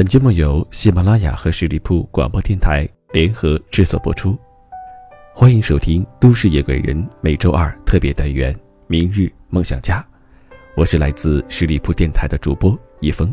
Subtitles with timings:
[0.00, 4.34] 本节目由喜马拉雅和十里铺广播电台联合制作播出，
[5.34, 8.50] 欢迎收听《都市夜鬼人》每周二特别单元
[8.86, 10.00] 《明日梦想家》，
[10.74, 13.30] 我是来自十里铺电台的主播叶峰。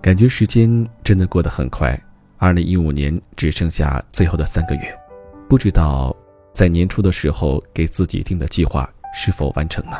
[0.00, 1.94] 感觉时间真的过得很快，
[2.38, 4.98] 二零一五年只剩下最后的三个月，
[5.46, 6.16] 不知道
[6.54, 9.98] 在年初的时候给自己定的计划是否完成呢？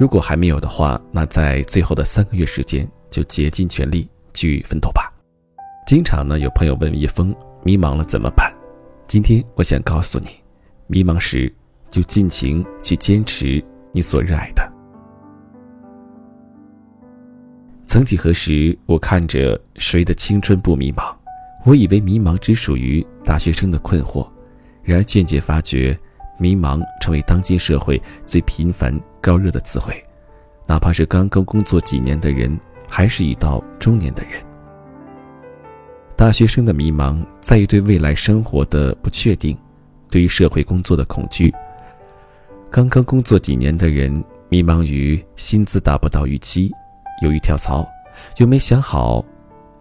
[0.00, 5.10] 如果还没有的话，那在最后的三个月时间就竭尽全力去奋斗吧。
[5.86, 8.52] 经常呢有朋友问叶峰迷茫了怎么办？
[9.06, 10.28] 今天我想告诉你，
[10.86, 11.52] 迷茫时
[11.88, 14.72] 就尽情去坚持你所热爱的。
[17.86, 21.14] 曾几何时，我看着谁的青春不迷茫，
[21.64, 24.26] 我以为迷茫只属于大学生的困惑，
[24.82, 25.96] 然而渐渐发觉，
[26.38, 29.94] 迷茫成为当今社会最频繁、高热的词汇。
[30.66, 34.32] 哪怕是刚刚工作几年的人，还是已到中年的人。
[36.16, 39.58] 大学生的迷茫在于对未来生活的不确定，
[40.08, 41.52] 对于社会工作的恐惧。
[42.70, 46.70] 刚刚工作几年的人，迷茫于薪资达不到预期。
[47.22, 47.88] 犹豫跳槽，
[48.38, 49.24] 又没想好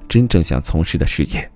[0.07, 1.51] 真正想从事的事业。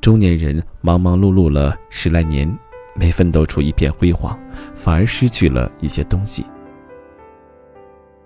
[0.00, 2.52] 中年人忙忙碌碌了十来年，
[2.94, 4.38] 没奋斗出一片辉煌，
[4.74, 6.44] 反而失去了一些东西。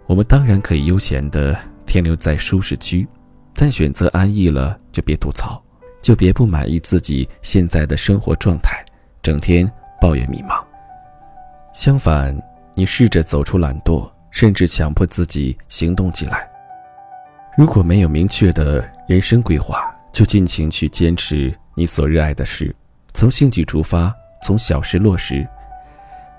[0.07, 3.07] 我们当然可以悠闲的停留在舒适区，
[3.55, 5.63] 但选择安逸了就别吐槽，
[6.03, 8.85] 就别不满意自己现在的生活状态，
[9.23, 10.63] 整天抱怨迷茫。
[11.73, 12.37] 相反，
[12.75, 16.49] 你试着走出懒惰，甚至强迫自己行动起来。
[17.57, 22.75] 如果没有明确的人生规划，就尽情去坚持你所热爱的事，
[23.13, 25.47] 从兴趣出发，从小事落实。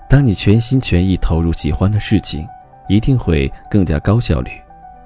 [0.08, 2.46] 当你全心全意投入喜欢的事情，
[2.88, 4.50] 一定会更加高效率，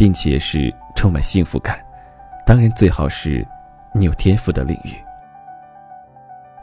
[0.01, 1.79] 并且是充满幸福感。
[2.47, 3.47] 当然，最好是
[3.95, 4.95] 你有天赋的领域。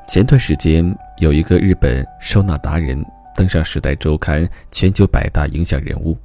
[0.08, 0.84] 前段时间，
[1.18, 6.18] 有一个日本收纳达人登上《时代周刊》全球百大影响人物，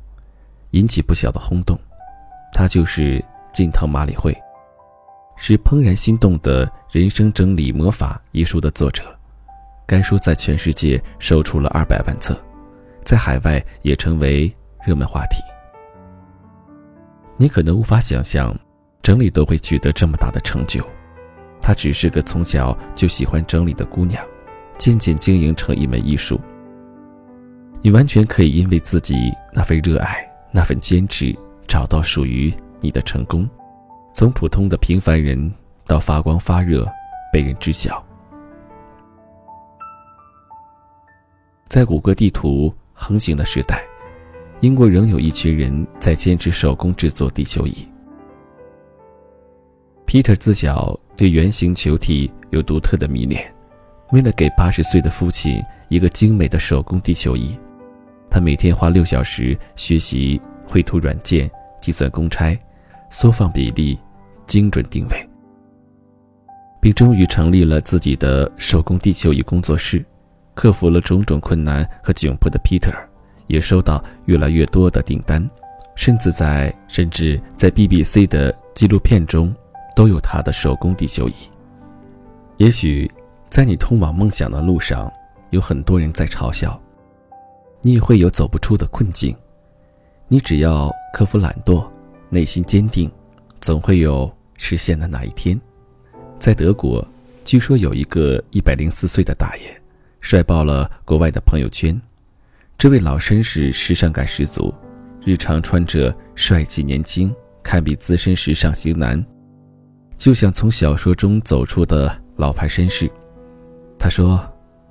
[0.71, 1.79] 引起不小的轰动。
[2.51, 3.23] 他就是
[3.53, 4.35] 近藤麻里惠，
[5.37, 9.05] 是《怦然心动的人生整理魔法》一书的作者。
[9.87, 12.35] 该书在全世界售出了二百万册，
[13.05, 14.51] 在海外也成为
[14.83, 15.43] 热门话题。
[17.43, 18.57] 你可能无法想象，
[19.03, 20.81] 整理都会取得这么大的成就。
[21.61, 24.25] 她只是个从小就喜欢整理的姑娘，
[24.79, 26.41] 渐渐经营成一门艺术。
[27.81, 29.17] 你完全可以因为自己
[29.53, 31.37] 那份热爱，那份坚持。
[31.67, 33.49] 找到属于你的成功，
[34.15, 35.53] 从普通的平凡人
[35.85, 36.87] 到发光发热、
[37.33, 38.05] 被人知晓。
[41.67, 43.83] 在谷歌地图横行的时代，
[44.63, 47.75] 英国仍有一群人在坚持手工制作地球仪。
[50.07, 53.53] Peter 自小对圆形球体有独特的迷恋，
[54.13, 57.59] 为了给八十岁的父亲一个精美的手工地球仪，
[58.31, 61.51] 他每天花六小时学习绘图软件。
[61.81, 62.57] 计算公差，
[63.11, 63.99] 缩放比例，
[64.47, 65.29] 精准定位，
[66.81, 70.05] 并终于成立了自己的手工地球仪工作室。
[70.55, 72.95] 克服了种种困难和窘迫的 Peter，
[73.53, 75.47] 也收到越来越多的订单，
[75.95, 79.55] 甚至在甚至在 BBC 的纪录片中
[79.95, 81.35] 都有他的手工地球仪。
[82.57, 83.11] 也许，
[83.51, 85.13] 在你通往梦想的路上，
[85.51, 86.81] 有很多人在嘲笑，
[87.83, 89.37] 你也会有走不出的困境。
[90.29, 91.87] 你只要克服懒惰，
[92.31, 93.11] 内心坚定，
[93.61, 95.61] 总会有实现的那一天。
[96.39, 97.07] 在德国，
[97.45, 99.79] 据说有一个一百零四岁的大爷，
[100.21, 102.01] 帅爆了国外的朋友圈。
[102.83, 104.75] 这位老绅士时尚感十足，
[105.25, 107.33] 日常穿着帅气年轻，
[107.63, 109.25] 堪比资深时尚型男，
[110.17, 113.09] 就像从小说中走出的老牌绅士。
[113.97, 114.45] 他说：“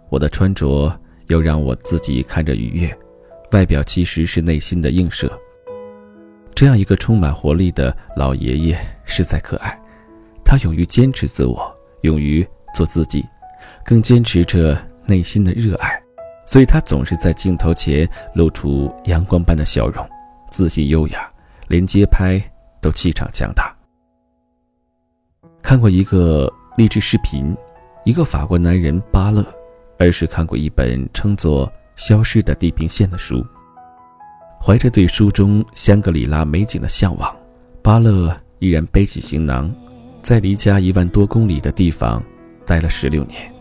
[0.10, 0.98] 我的穿着
[1.28, 2.98] 要让我自己看着愉悦。”
[3.52, 5.30] 外表其实是内心的映射。
[6.56, 9.78] 这样一个充满活力的老爷爷实在可爱，
[10.46, 13.22] 他勇于坚持自我，勇于做自己，
[13.84, 16.02] 更坚持着内心的热爱，
[16.46, 20.08] 所以他总是在镜头前露出阳光般的笑容，
[20.50, 21.32] 自信优雅，
[21.68, 22.42] 连街拍
[22.82, 23.76] 都气场强大。
[25.62, 27.56] 看过一个励志视频，
[28.04, 29.46] 一个法国男人巴勒，
[29.98, 31.72] 而是看过一本称作。
[31.98, 33.46] 消失的地平线的书。
[34.60, 37.36] 怀着对书中香格里拉美景的向往，
[37.84, 39.72] 巴勒依然背起行囊，
[40.24, 42.24] 在离家一万多公里的地方
[42.66, 43.54] 待了十六年。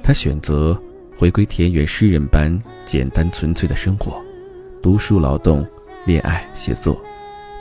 [0.00, 0.80] 他选择
[1.22, 4.20] 回归田园诗人般简单纯粹的生活，
[4.82, 5.64] 读书、劳动、
[6.04, 7.00] 恋爱、写作，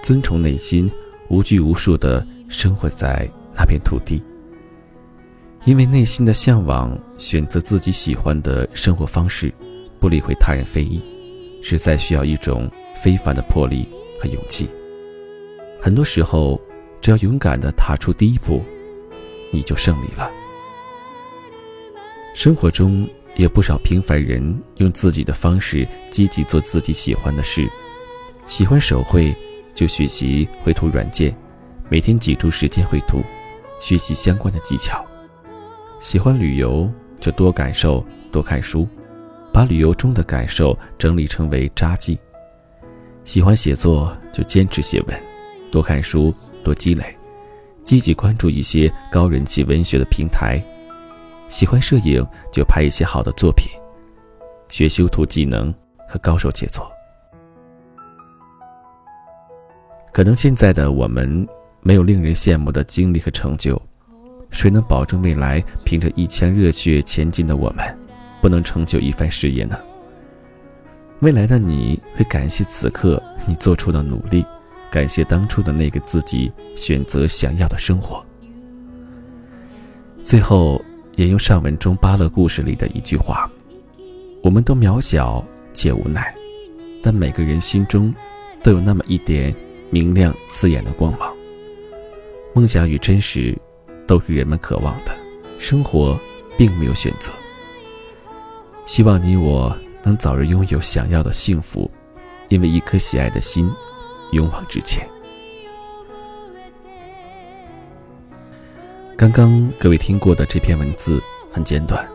[0.01, 0.91] 遵从内心
[1.29, 4.19] 无拘无束地生活在那片土地。
[5.63, 9.53] 因为内心的向往，选择自己喜欢的生活方式，
[9.99, 10.99] 不理会他人非议，
[11.61, 12.67] 实在需要一种
[12.99, 13.87] 非凡的魄力
[14.19, 14.67] 和勇气。
[15.79, 16.59] 很多时候，
[16.99, 18.63] 只要勇敢地踏出第一步，
[19.51, 20.27] 你就胜利了。
[22.33, 27.67] 生活中也不少平凡人，用自己的方式积极做自己喜欢的事。
[28.47, 29.35] 喜欢手绘，
[29.73, 31.35] 就学习绘图软件，
[31.89, 33.23] 每天挤出时间绘图，
[33.79, 35.05] 学习相关的技巧。
[35.99, 38.87] 喜欢旅游，就多感受，多看书，
[39.53, 42.17] 把旅游中的感受整理成为札记。
[43.23, 45.23] 喜欢写作，就坚持写文，
[45.71, 47.15] 多看书，多积累，
[47.83, 50.61] 积极关注一些高人气文学的平台。
[51.51, 53.69] 喜欢摄影，就拍一些好的作品，
[54.69, 55.71] 学修图技能
[56.07, 56.89] 和高手杰作。
[60.13, 61.45] 可能现在的我们
[61.81, 63.79] 没有令人羡慕的经历和成就，
[64.49, 67.85] 谁能保证未来凭着一腔热血前进的我们，
[68.41, 69.77] 不能成就一番事业呢？
[71.19, 74.45] 未来的你会感谢此刻你做出的努力，
[74.89, 78.25] 感谢当初的那个自己选择想要的生活。
[80.23, 80.81] 最后。
[81.21, 83.47] 引用上文中巴勒故事里的一句话
[84.41, 86.33] ：“我们都渺小且无奈，
[87.03, 88.11] 但每个人心中
[88.63, 89.55] 都有那么一点
[89.91, 91.31] 明亮刺眼的光芒。
[92.55, 93.55] 梦想与真实
[94.07, 95.15] 都是人们渴望的，
[95.59, 96.19] 生活
[96.57, 97.31] 并没有选择。
[98.87, 101.89] 希望你我能早日拥有想要的幸福，
[102.49, 103.69] 因为一颗喜爱的心，
[104.31, 105.07] 勇往直前。”
[109.21, 111.21] 刚刚各位听过的这篇文字
[111.51, 112.09] 很简短，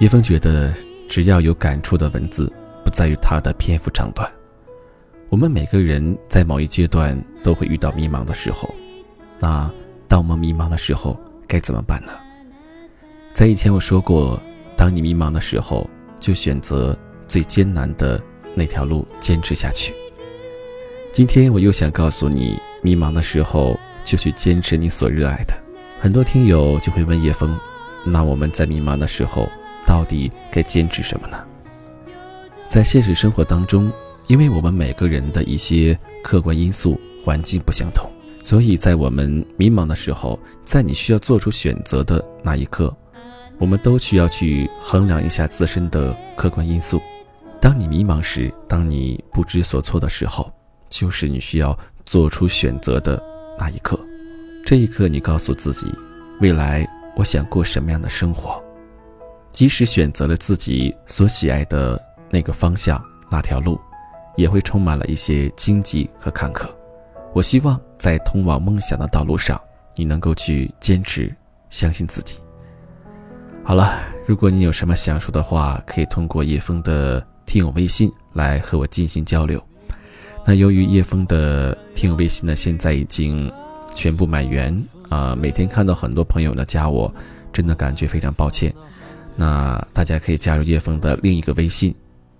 [0.00, 0.74] 叶枫觉得
[1.08, 2.52] 只要有感触的文字，
[2.84, 4.28] 不在于它的篇幅长短。
[5.28, 8.68] 我们每个人在某一阶段都会遇到迷茫的时候，
[9.38, 9.70] 那
[10.08, 11.16] 当我们迷茫的时候
[11.46, 12.10] 该怎么办呢？
[13.32, 14.42] 在以前我说过，
[14.76, 15.88] 当你迷茫的时候，
[16.18, 16.98] 就选择
[17.28, 18.20] 最艰难的
[18.56, 19.94] 那条路，坚持下去。
[21.12, 25.54] 今天我又想告诉你，迷茫的时候就去坚持你所热爱的。
[26.00, 27.58] 很多听友就会问叶枫
[28.06, 29.48] ：“那我们在迷茫的时候，
[29.84, 31.36] 到底该坚持什么呢？”
[32.68, 33.90] 在现实生活当中，
[34.28, 38.08] 因为我们每个人的一些客观因素、环境不相同，
[38.44, 42.94] 所以在我们迷茫的时候，在你需要做出选择的那一刻，
[43.58, 47.02] 我们都需要去衡量一下自身的客观因素。
[47.60, 50.52] 当你迷茫时，当你不知所措的时候，
[50.88, 53.20] 就是你需要做出选择的
[53.58, 53.98] 那一刻。
[54.68, 55.90] 这一刻，你告诉自己，
[56.42, 56.86] 未来
[57.16, 58.62] 我想过什么样的生活？
[59.50, 61.98] 即使选择了自己所喜爱的
[62.28, 63.80] 那个方向、那条路，
[64.36, 66.68] 也会充满了一些荆棘和坎坷。
[67.32, 69.58] 我希望在通往梦想的道路上，
[69.96, 71.34] 你能够去坚持，
[71.70, 72.38] 相信自己。
[73.64, 79.58] 好了，如果你有什么想说的话，可以通过叶枫的听友微信来和我进行交流。
[80.44, 83.50] 那由于叶枫的听友微信呢，现在已经。
[83.98, 85.34] 全部满员啊！
[85.34, 87.12] 每天看到很多朋友呢加我，
[87.52, 88.72] 真的感觉非常抱歉。
[89.34, 91.92] 那大家可以加入叶枫的另一个微信，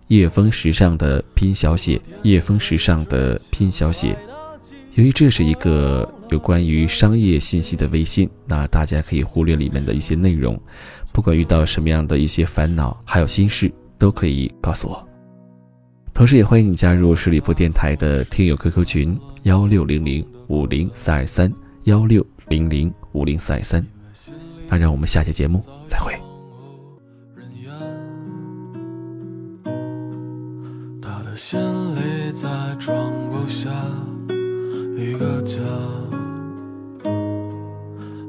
[0.07, 4.17] 叶枫时尚的拼小写，叶枫时尚的拼小写。
[4.95, 10.57] 由于这是一个有关于商业信息的微信，那大家可以忽略里面的一些内容。
[11.13, 15.05] 不管遇到什么样的一些烦恼，还有心事，都可以告诉我。
[16.15, 20.25] 同时，也欢迎你加入十里铺电台的听友 QQ 群幺六零零。
[20.49, 21.53] 五零三二三
[21.85, 23.85] 幺六零零五零三二三，
[24.67, 26.13] 那让我们下期节目再会。
[31.01, 31.61] 他的心
[31.95, 33.71] 里再装不下
[34.97, 35.61] 一个家，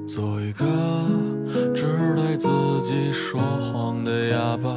[0.06, 0.66] 做一个
[1.74, 2.50] 只对自
[2.82, 4.76] 己说谎的哑巴。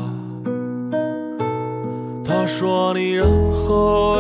[2.25, 4.12] 他说你任何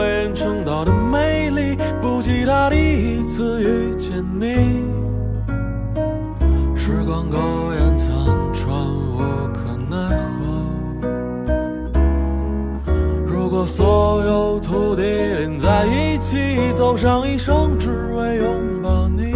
[13.63, 19.33] 和所有土地连在一起，走上一生，只为拥抱你。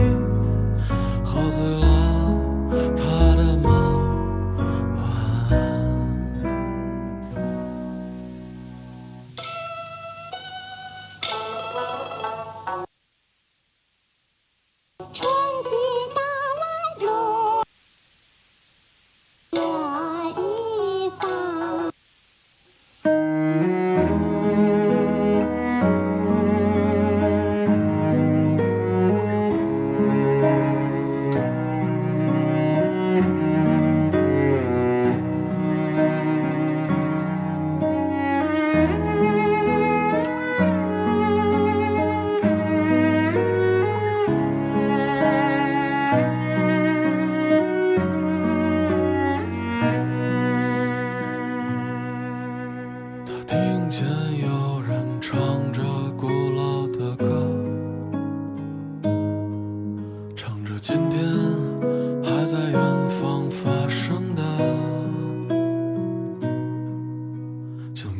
[1.25, 1.87] 喝醉了
[2.97, 3.05] 他
[3.37, 3.71] 的梦。
[4.97, 5.01] 晚
[15.21, 15.46] 安。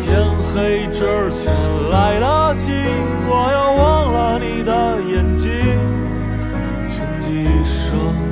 [0.00, 0.22] 天
[0.54, 1.52] 黑之前
[1.90, 2.72] 来得及，
[3.28, 5.50] 我要忘了你的眼睛，
[6.88, 8.27] 穷极一生。